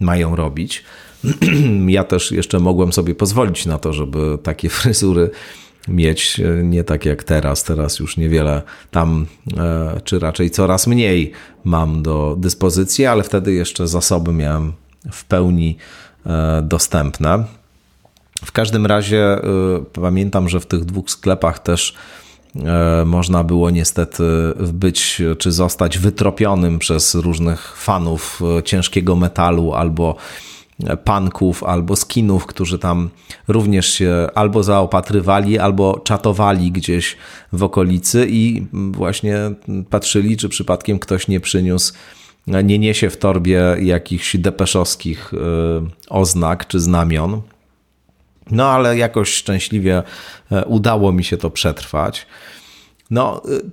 [0.00, 0.84] mają robić.
[1.86, 5.30] Ja też jeszcze mogłem sobie pozwolić na to, żeby takie fryzury
[5.88, 7.64] mieć, nie tak jak teraz.
[7.64, 11.32] Teraz już niewiele tam, e, czy raczej coraz mniej
[11.64, 14.72] mam do dyspozycji, ale wtedy jeszcze zasoby miałem
[15.12, 15.76] w pełni
[16.26, 17.44] E, dostępne.
[18.44, 19.42] W każdym razie e,
[19.92, 21.94] pamiętam, że w tych dwóch sklepach też
[22.56, 24.24] e, można było niestety
[24.72, 30.16] być czy zostać wytropionym przez różnych fanów ciężkiego metalu albo
[31.04, 33.10] punków albo skinów, którzy tam
[33.48, 37.16] również się albo zaopatrywali, albo czatowali gdzieś
[37.52, 39.36] w okolicy i właśnie
[39.90, 41.92] patrzyli, czy przypadkiem ktoś nie przyniósł
[42.46, 45.36] nie niesie w torbie jakichś depeszowskich y,
[46.08, 47.42] oznak czy znamion.
[48.50, 50.02] No ale jakoś szczęśliwie
[50.52, 52.26] e, udało mi się to przetrwać.
[53.10, 53.70] No, y,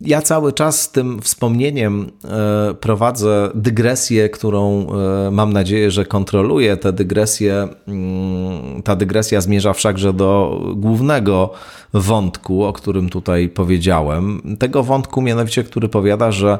[0.00, 6.76] ja cały czas z tym wspomnieniem e, prowadzę dygresję, którą e, mam nadzieję, że kontroluję.
[6.76, 11.52] Te dygresje, mm, ta dygresja zmierza wszakże do głównego
[11.92, 14.56] wątku, o którym tutaj powiedziałem.
[14.58, 16.58] Tego wątku mianowicie, który powiada, że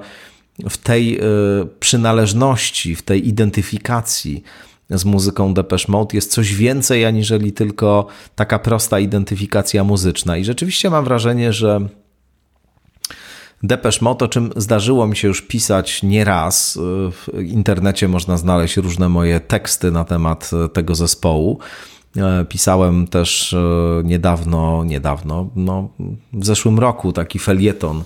[0.71, 1.23] w tej e,
[1.81, 4.43] przynależności, w tej identyfikacji
[4.91, 10.37] z muzyką Depeche Mode jest coś więcej, aniżeli tylko taka prosta identyfikacja muzyczna.
[10.37, 11.81] I rzeczywiście mam wrażenie, że
[13.63, 16.81] Depeche Mode, o czym zdarzyło mi się już pisać nieraz, e,
[17.13, 21.59] w internecie można znaleźć różne moje teksty na temat e, tego zespołu.
[22.49, 23.57] Pisałem też
[24.05, 25.89] niedawno, niedawno, no,
[26.33, 28.05] w zeszłym roku taki felieton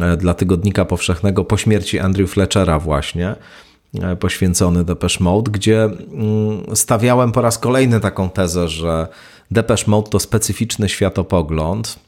[0.00, 3.34] E, dla Tygodnika Powszechnego po śmierci Andrew Fletchera właśnie,
[4.02, 9.08] e, poświęcony Depeche Mode, gdzie mm, stawiałem po raz kolejny taką tezę, że
[9.50, 11.98] Depeche Mode to specyficzny światopogląd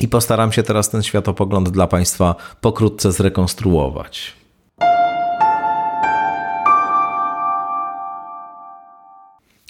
[0.00, 4.32] i postaram się teraz ten światopogląd dla Państwa pokrótce zrekonstruować.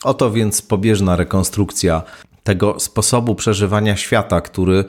[0.05, 2.03] Oto więc pobieżna rekonstrukcja
[2.43, 4.85] tego sposobu przeżywania świata, który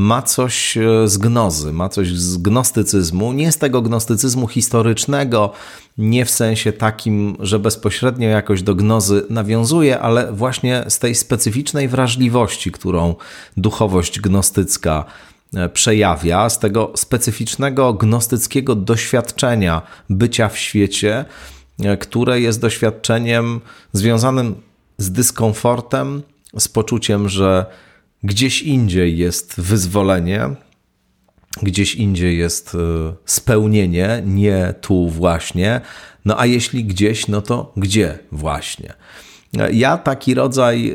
[0.00, 5.52] ma coś e, z gnozy, ma coś z gnostycyzmu, nie z tego gnostycyzmu historycznego,
[5.98, 11.88] nie w sensie takim, że bezpośrednio jakoś do gnozy nawiązuje, ale właśnie z tej specyficznej
[11.88, 13.14] wrażliwości, którą
[13.56, 15.04] duchowość gnostycka
[15.54, 21.24] e, przejawia, z tego specyficznego gnostyckiego doświadczenia bycia w świecie,
[21.80, 23.60] e, które jest doświadczeniem
[23.92, 24.54] związanym
[24.98, 26.22] z dyskomfortem,
[26.58, 27.66] z poczuciem, że
[28.22, 30.48] Gdzieś indziej jest wyzwolenie,
[31.62, 32.78] gdzieś indziej jest e,
[33.24, 35.80] spełnienie, nie tu właśnie.
[36.24, 38.92] No a jeśli gdzieś, no to gdzie właśnie?
[39.72, 40.94] Ja taki rodzaj e,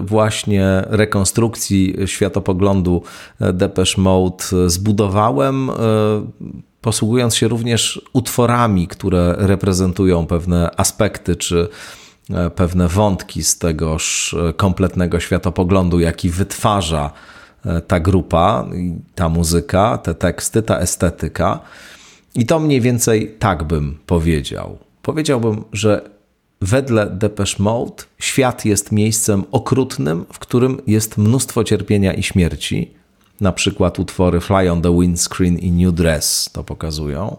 [0.00, 3.02] właśnie rekonstrukcji światopoglądu
[3.40, 5.70] e, Depeche Mode zbudowałem,
[6.80, 12.05] posługując się również utworami, które reprezentują pewne aspekty czy E,
[12.54, 17.10] pewne wątki z tegoż e, kompletnego światopoglądu, jaki wytwarza
[17.64, 18.66] e, ta grupa,
[19.14, 21.60] ta muzyka, te teksty, ta estetyka.
[22.34, 24.78] I to mniej więcej tak bym powiedział.
[25.02, 26.10] Powiedziałbym, że
[26.60, 32.90] wedle Depeche Mode świat jest miejscem okrutnym, w którym jest mnóstwo cierpienia i śmierci.
[33.40, 37.36] Na przykład utwory Fly on the Windscreen i New Dress to pokazują.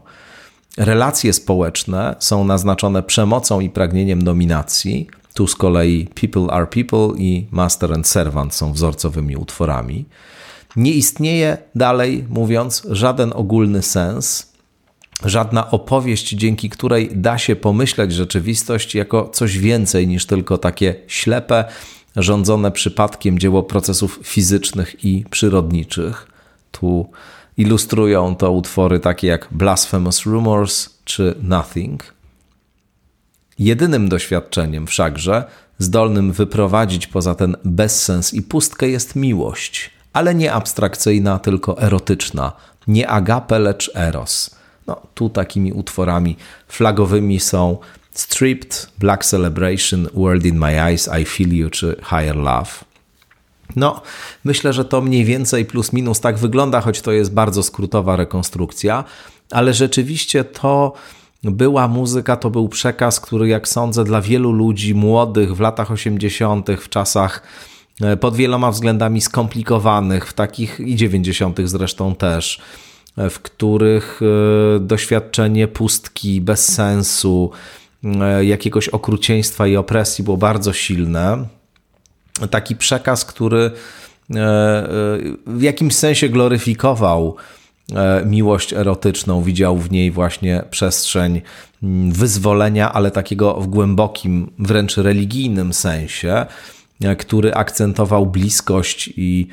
[0.78, 5.08] Relacje społeczne są naznaczone przemocą i pragnieniem dominacji.
[5.34, 10.06] Tu z kolei People are People i Master and Servant są wzorcowymi utworami.
[10.76, 14.52] Nie istnieje dalej, mówiąc, żaden ogólny sens,
[15.26, 21.66] żadna opowieść, dzięki której da się pomyśleć rzeczywistość jako coś więcej niż tylko takie ślepe,
[22.16, 26.28] rządzone przypadkiem dzieło procesów fizycznych i przyrodniczych.
[26.72, 27.10] Tu
[27.58, 32.14] Ilustrują to utwory takie jak Blasphemous Rumors czy Nothing.
[33.60, 35.44] Jedynym doświadczeniem wszakże,
[35.80, 42.52] zdolnym wyprowadzić poza ten bezsens i pustkę jest miłość, ale nie abstrakcyjna, tylko erotyczna.
[42.88, 44.56] Nie agape, lecz eros.
[44.88, 47.78] No, tu takimi utworami flagowymi są
[48.12, 52.72] Stripped, Black Celebration, World in My Eyes, I Feel You czy Higher Love.
[53.76, 54.02] No,
[54.44, 59.04] myślę, że to mniej więcej plus minus tak wygląda, choć to jest bardzo skrótowa rekonstrukcja,
[59.52, 60.94] ale rzeczywiście to
[61.44, 66.68] była muzyka, to był przekaz, który, jak sądzę, dla wielu ludzi młodych w latach 80.,
[66.82, 67.44] w czasach
[68.20, 71.58] pod wieloma względami skomplikowanych, w takich i 90.
[71.64, 72.62] zresztą też,
[73.18, 74.22] w których
[74.80, 77.52] doświadczenie pustki, bez sensu,
[78.42, 81.57] jakiegoś okrucieństwa i opresji było bardzo silne.
[82.52, 83.72] Taki przekaz, który
[85.48, 87.38] w jakimś sensie gloryfikował
[87.96, 91.42] E, miłość erotyczną, widział w niej właśnie przestrzeń
[91.84, 96.46] mm, wyzwolenia, ale takiego w głębokim, wręcz religijnym sensie,
[97.02, 99.48] e, który akcentował bliskość i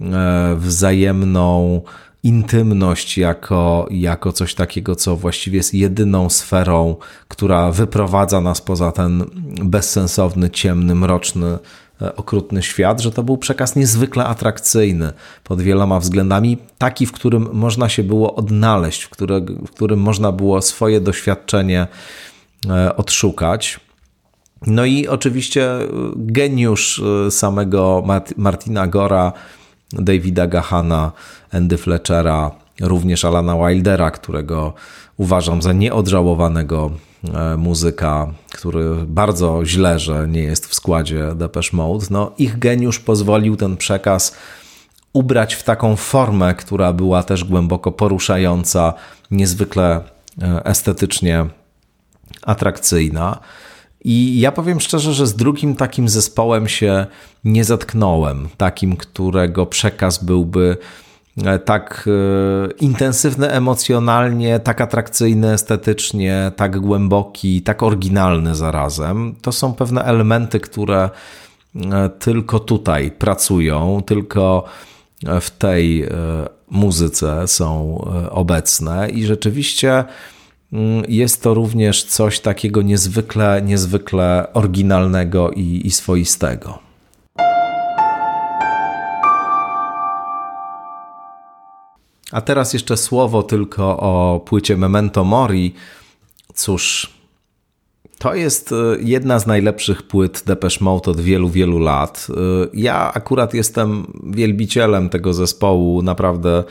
[0.00, 1.80] e, wzajemną
[2.22, 6.96] intymność jako, jako coś takiego, co właściwie jest jedyną sferą,
[7.28, 9.24] która wyprowadza nas poza ten
[9.64, 11.58] bezsensowny, ciemny, mroczny E,
[12.16, 15.12] okrutny świat, że to był przekaz niezwykle atrakcyjny
[15.44, 20.32] pod wieloma względami, taki, w którym można się było odnaleźć, w, które, w którym można
[20.32, 21.86] było swoje doświadczenie
[22.68, 23.80] e, odszukać.
[24.66, 25.86] No i oczywiście e,
[26.16, 28.04] geniusz samego
[28.36, 29.32] Martina Gora,
[29.92, 31.12] Davida Gahana,
[31.52, 34.72] Andy Fletchera, również Alana Wildera, którego
[35.16, 37.07] uważam za nieodżałowanego E,
[37.58, 43.56] muzyka, który bardzo źle, że nie jest w składzie Depeche Mode, no ich geniusz pozwolił
[43.56, 44.36] ten przekaz
[45.12, 48.94] ubrać w taką formę, która była też głęboko poruszająca,
[49.30, 50.00] niezwykle
[50.42, 51.46] e, estetycznie
[52.42, 53.38] atrakcyjna.
[54.04, 57.06] I ja powiem szczerze, że z drugim takim zespołem się
[57.44, 61.07] nie zatknąłem, takim, którego przekaz byłby E,
[61.64, 69.34] tak e, intensywny emocjonalnie, tak atrakcyjny estetycznie, tak głęboki, tak oryginalny zarazem.
[69.42, 71.10] To są pewne elementy, które
[71.74, 74.64] e, tylko tutaj pracują, tylko
[75.40, 76.08] w tej
[76.70, 77.98] muzyce są
[78.30, 80.04] obecne i rzeczywiście
[80.72, 86.87] mm, jest to również coś takiego niezwykle, niezwykle oryginalnego i, i swoistego.
[92.32, 95.74] A teraz jeszcze słowo tylko o płycie Memento Mori.
[96.54, 97.10] Cóż,
[98.18, 102.26] to jest e, jedna z najlepszych płyt Depeche Mode od wielu, wielu lat.
[102.30, 102.34] E,
[102.74, 106.64] ja akurat jestem wielbicielem tego zespołu, naprawdę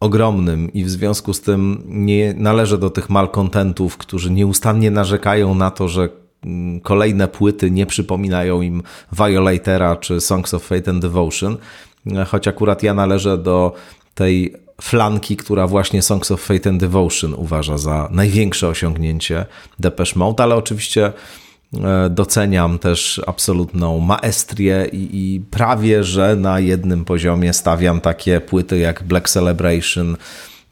[0.00, 5.70] ogromnym i w związku z tym nie należę do tych malkontentów, którzy nieustannie narzekają na
[5.70, 6.08] to, że
[6.44, 11.56] mm, kolejne płyty nie przypominają im Violatora czy Songs of Fate and Devotion,
[12.26, 13.72] choć akurat ja należę do
[14.16, 19.46] tej flanki, która właśnie Songs of Fate and Devotion uważa za największe osiągnięcie
[19.78, 21.12] Depeche Mode, ale oczywiście
[21.84, 28.78] e, doceniam też absolutną maestrię i, i, prawie, że na jednym poziomie stawiam takie płyty
[28.78, 30.16] jak Black Celebration,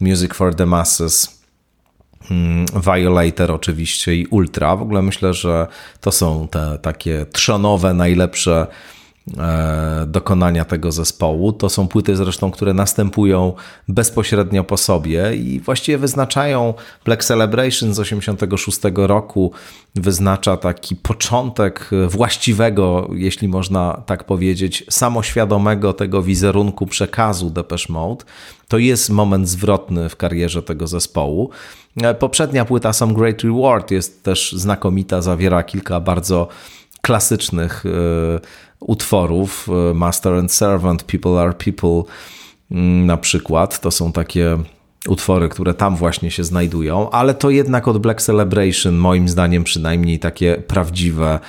[0.00, 1.42] Music for the Masses,
[2.30, 4.76] mm, Violator oczywiście i Ultra.
[4.76, 5.66] W ogóle myślę, że
[6.00, 8.66] to są te takie trzonowe, najlepsze
[10.06, 11.52] dokonania tego zespołu.
[11.52, 13.52] To są płyty zresztą, które następują
[13.88, 19.52] bezpośrednio po sobie i właściwie wyznaczają Black Celebration z 86 roku,
[19.94, 28.24] wyznacza taki początek właściwego, jeśli można tak powiedzieć, samoświadomego tego wizerunku przekazu Depeche Mode.
[28.68, 31.50] To jest moment zwrotny w karierze tego zespołu.
[32.02, 36.48] E, poprzednia płyta Some Great Reward jest też znakomita, zawiera kilka bardzo
[37.04, 38.40] klasycznych e,
[38.86, 42.02] utworów, e, Master and Servant, People Are People
[42.70, 43.80] mm, na przykład.
[43.80, 44.58] To są takie
[45.08, 50.18] utwory, które tam właśnie się znajdują, ale to jednak od Black Celebration, moim zdaniem przynajmniej
[50.18, 51.40] takie prawdziwe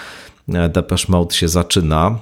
[0.54, 2.20] e, Depeche Mode się zaczyna.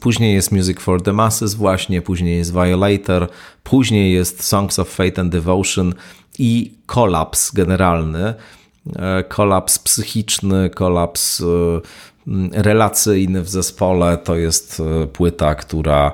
[0.00, 3.28] Później jest Music for the Masses właśnie, później jest Violator,
[3.64, 5.94] później jest Songs of Fate and Devotion
[6.38, 8.34] i kolaps generalny,
[9.28, 11.42] kolaps psychiczny, kolaps
[12.52, 14.18] relacyjny w zespole.
[14.18, 16.12] To jest e, płyta, która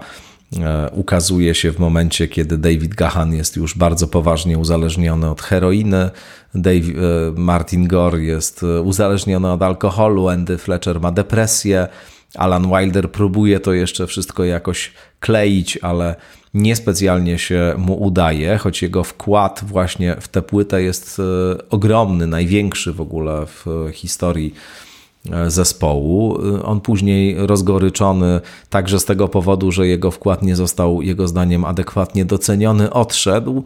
[0.61, 6.11] e, ukazuje się w momencie, kiedy David Gahan jest już bardzo poważnie uzależniony od heroiny.
[6.55, 6.87] Dave,
[7.37, 11.89] Martin Gore jest e, uzależniony od alkoholu, Andy Fletcher ma depresję.
[12.35, 16.17] Alan Wilder próbuje to jeszcze wszystko jakoś kleić, ale
[16.55, 21.23] niespecjalnie się mu udaje, choć jego wkład właśnie w tę płytę jest
[21.71, 24.90] ogromny, największy w ogóle w historii E,
[25.49, 26.39] zespołu.
[26.65, 28.41] On później rozgoryczony
[28.71, 33.65] także z tego powodu, że jego wkład nie został jego zdaniem adekwatnie doceniony, odszedł.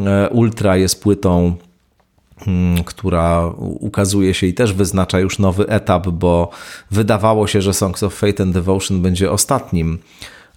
[0.00, 1.56] E, Ultra jest płytą,
[2.46, 6.50] mm, która ukazuje się i też wyznacza już nowy etap, bo
[6.90, 9.98] wydawało się, że Songs of Fate and Devotion będzie ostatnim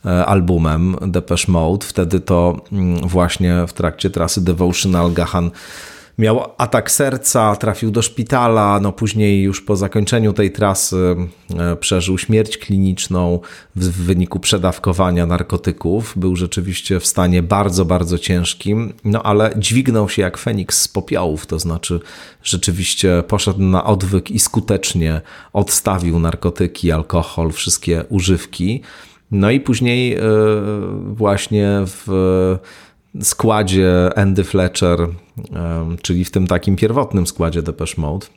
[0.06, 1.86] e, albumem Depeche Mode.
[1.86, 5.52] Wtedy to mm, właśnie w trakcie trasy Devotional Gahan
[6.20, 11.15] miał atak serca, trafił do szpitala, no później już po zakończeniu tej trasy
[11.57, 13.39] e, przeżył śmierć kliniczną
[13.76, 16.13] w wyniku przedawkowania narkotyków.
[16.15, 21.45] Był rzeczywiście w stanie bardzo, bardzo ciężkim, no ale dźwignął się jak Feniks z popiołów,
[21.45, 21.99] to znaczy
[22.43, 25.22] rzeczywiście poszedł na odwyk i skutecznie
[25.53, 28.82] odstawił narkotyki, alkohol, wszystkie używki.
[29.32, 30.22] No i później e,
[31.13, 32.07] właśnie w
[33.22, 34.99] składzie Andy Fletcher,
[36.01, 38.28] czyli w tym takim pierwotnym składzie Depeche Mode,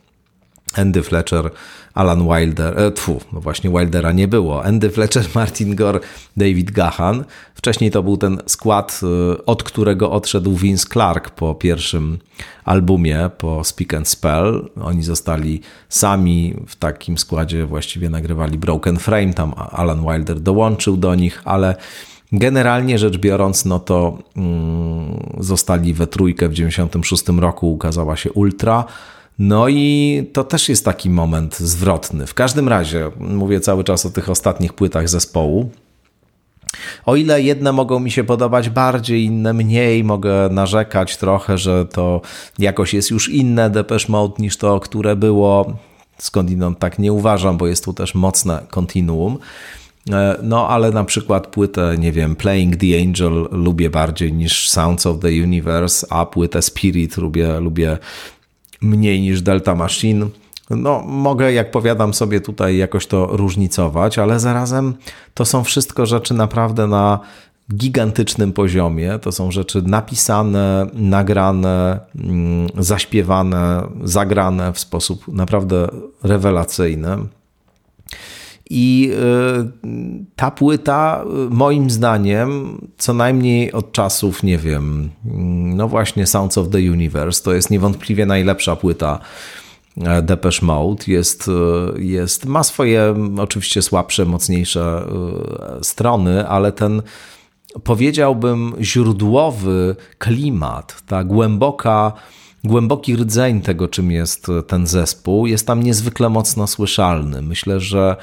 [0.76, 1.50] Andy Fletcher,
[1.94, 4.64] Alan Wilder, e, tfu, no właśnie Wildera nie było.
[4.64, 6.00] Andy Fletcher, Martin Gore,
[6.36, 7.24] David Gahan.
[7.54, 12.18] Wcześniej to był ten skład, e, od którego odszedł Vince Clark po pierwszym
[12.64, 14.70] albumie, po Speak and Spell.
[14.82, 21.14] Oni zostali sami w takim składzie, właściwie nagrywali Broken Frame, tam Alan Wilder dołączył do
[21.14, 21.76] nich, ale
[22.32, 28.84] Generalnie rzecz biorąc, no to mm, zostali we trójkę w 96 roku, ukazała się Ultra.
[29.38, 32.26] No i to też jest taki moment zwrotny.
[32.26, 35.70] W każdym razie, mówię cały czas o tych ostatnich płytach zespołu.
[37.06, 42.20] O ile jedne mogą mi się podobać bardziej, inne mniej, mogę narzekać trochę, że to
[42.58, 45.76] jakoś jest już inne Depeche Mode niż to, które było.
[46.18, 49.38] Skądinąd tak nie uważam, bo jest tu też mocne kontinuum.
[50.10, 55.06] E, no, ale na przykład płytę, nie wiem, Playing the Angel lubię bardziej niż Sounds
[55.06, 57.98] of the Universe, a płytę Spirit lubię, lubię
[58.80, 60.26] mniej niż Delta Machine.
[60.70, 64.94] No, mogę, jak powiadam sobie tutaj, jakoś to różnicować, ale zarazem
[65.34, 67.20] to są wszystko rzeczy naprawdę na
[67.74, 69.18] gigantycznym poziomie.
[69.18, 75.88] To są rzeczy napisane, nagrane, mm, zaśpiewane, zagrane w sposób naprawdę
[76.22, 77.18] rewelacyjny.
[78.74, 79.10] I
[79.84, 86.26] y, ta płyta, y, moim zdaniem, co najmniej od czasów, nie wiem, mm, no właśnie
[86.26, 89.18] Sounds of the Universe, to jest niewątpliwie najlepsza płyta
[89.96, 91.04] e, Depeche Mode.
[91.06, 95.06] Jest, y, jest, ma swoje oczywiście słabsze, mocniejsze
[95.82, 97.02] strony, ale ten
[97.84, 102.12] powiedziałbym źródłowy klimat, ta głęboka
[102.64, 107.42] głęboki rdzeń tego, czym jest ten zespół, jest tam niezwykle mocno słyszalny.
[107.42, 108.16] Myślę, że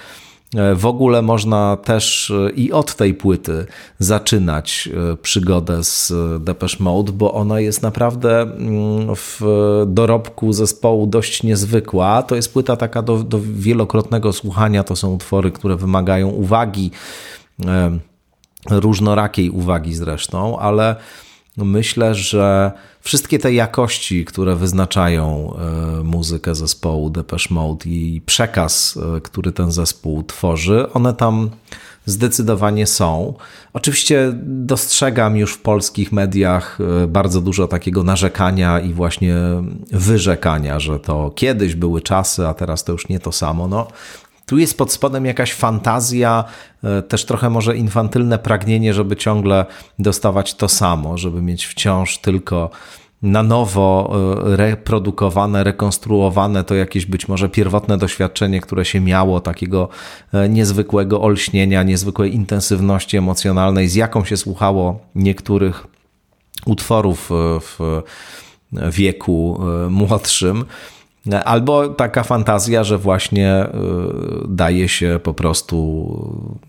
[0.75, 3.65] w ogóle można też e, i od tej płyty
[3.99, 9.41] zaczynać e, przygodę z Depeche Mode, bo ona jest naprawdę mm, w
[9.87, 12.23] dorobku zespołu dość niezwykła.
[12.23, 16.91] To jest płyta taka do, do wielokrotnego słuchania, to są utwory, które wymagają uwagi,
[18.69, 20.95] różnorakiej uwagi zresztą, ale
[21.57, 22.71] myślę, że
[23.01, 25.53] wszystkie te jakości, które wyznaczają
[25.99, 31.49] e, muzykę zespołu Depeche Mode i przekaz, e, który ten zespół tworzy, one tam
[32.05, 33.33] zdecydowanie są.
[33.73, 39.35] Oczywiście dostrzegam już w polskich mediach e, bardzo dużo takiego narzekania i właśnie
[39.91, 43.67] wyrzekania, że to kiedyś były czasy, a teraz to już nie to samo.
[43.67, 43.87] No,
[44.49, 46.43] tu jest pod spodem jakaś fantazja,
[46.83, 49.65] e, też trochę może infantylne pragnienie, żeby ciągle
[49.99, 52.69] dostawać to samo, żeby mieć wciąż tylko
[53.21, 54.15] na nowo
[54.51, 59.89] e, reprodukowane, rekonstruowane to jakieś być może pierwotne doświadczenie, które się miało, takiego
[60.33, 65.87] e, niezwykłego olśnienia, niezwykłej intensywności emocjonalnej, z jaką się słuchało niektórych
[66.65, 67.29] utworów
[67.61, 68.01] w
[68.91, 70.65] wieku młodszym.
[71.45, 73.69] Albo taka fantazja, że właśnie y,
[74.47, 76.59] daje się po prostu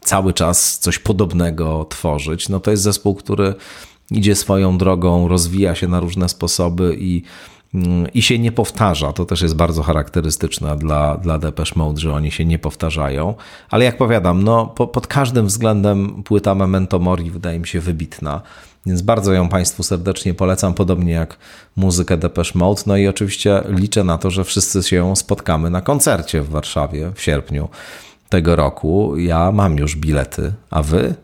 [0.00, 2.48] cały czas coś podobnego tworzyć.
[2.48, 3.54] No to jest zespół, który
[4.10, 7.22] idzie swoją drogą, rozwija się na różne sposoby i,
[7.74, 9.12] mm, i się nie powtarza.
[9.12, 13.34] To też jest bardzo charakterystyczne dla, dla Depeche Mode, że oni się nie powtarzają.
[13.70, 18.42] Ale jak powiadam, no, po, pod każdym względem płyta Memento Mori wydaje mi się wybitna.
[18.86, 21.36] Więc bardzo ją Państwu serdecznie polecam, podobnie jak
[21.76, 22.82] muzykę Depeche Mode.
[22.86, 27.22] No i oczywiście liczę na to, że wszyscy się spotkamy na koncercie w Warszawie w
[27.22, 27.68] sierpniu
[28.28, 29.16] tego roku.
[29.16, 31.14] Ja mam już bilety, a Wy?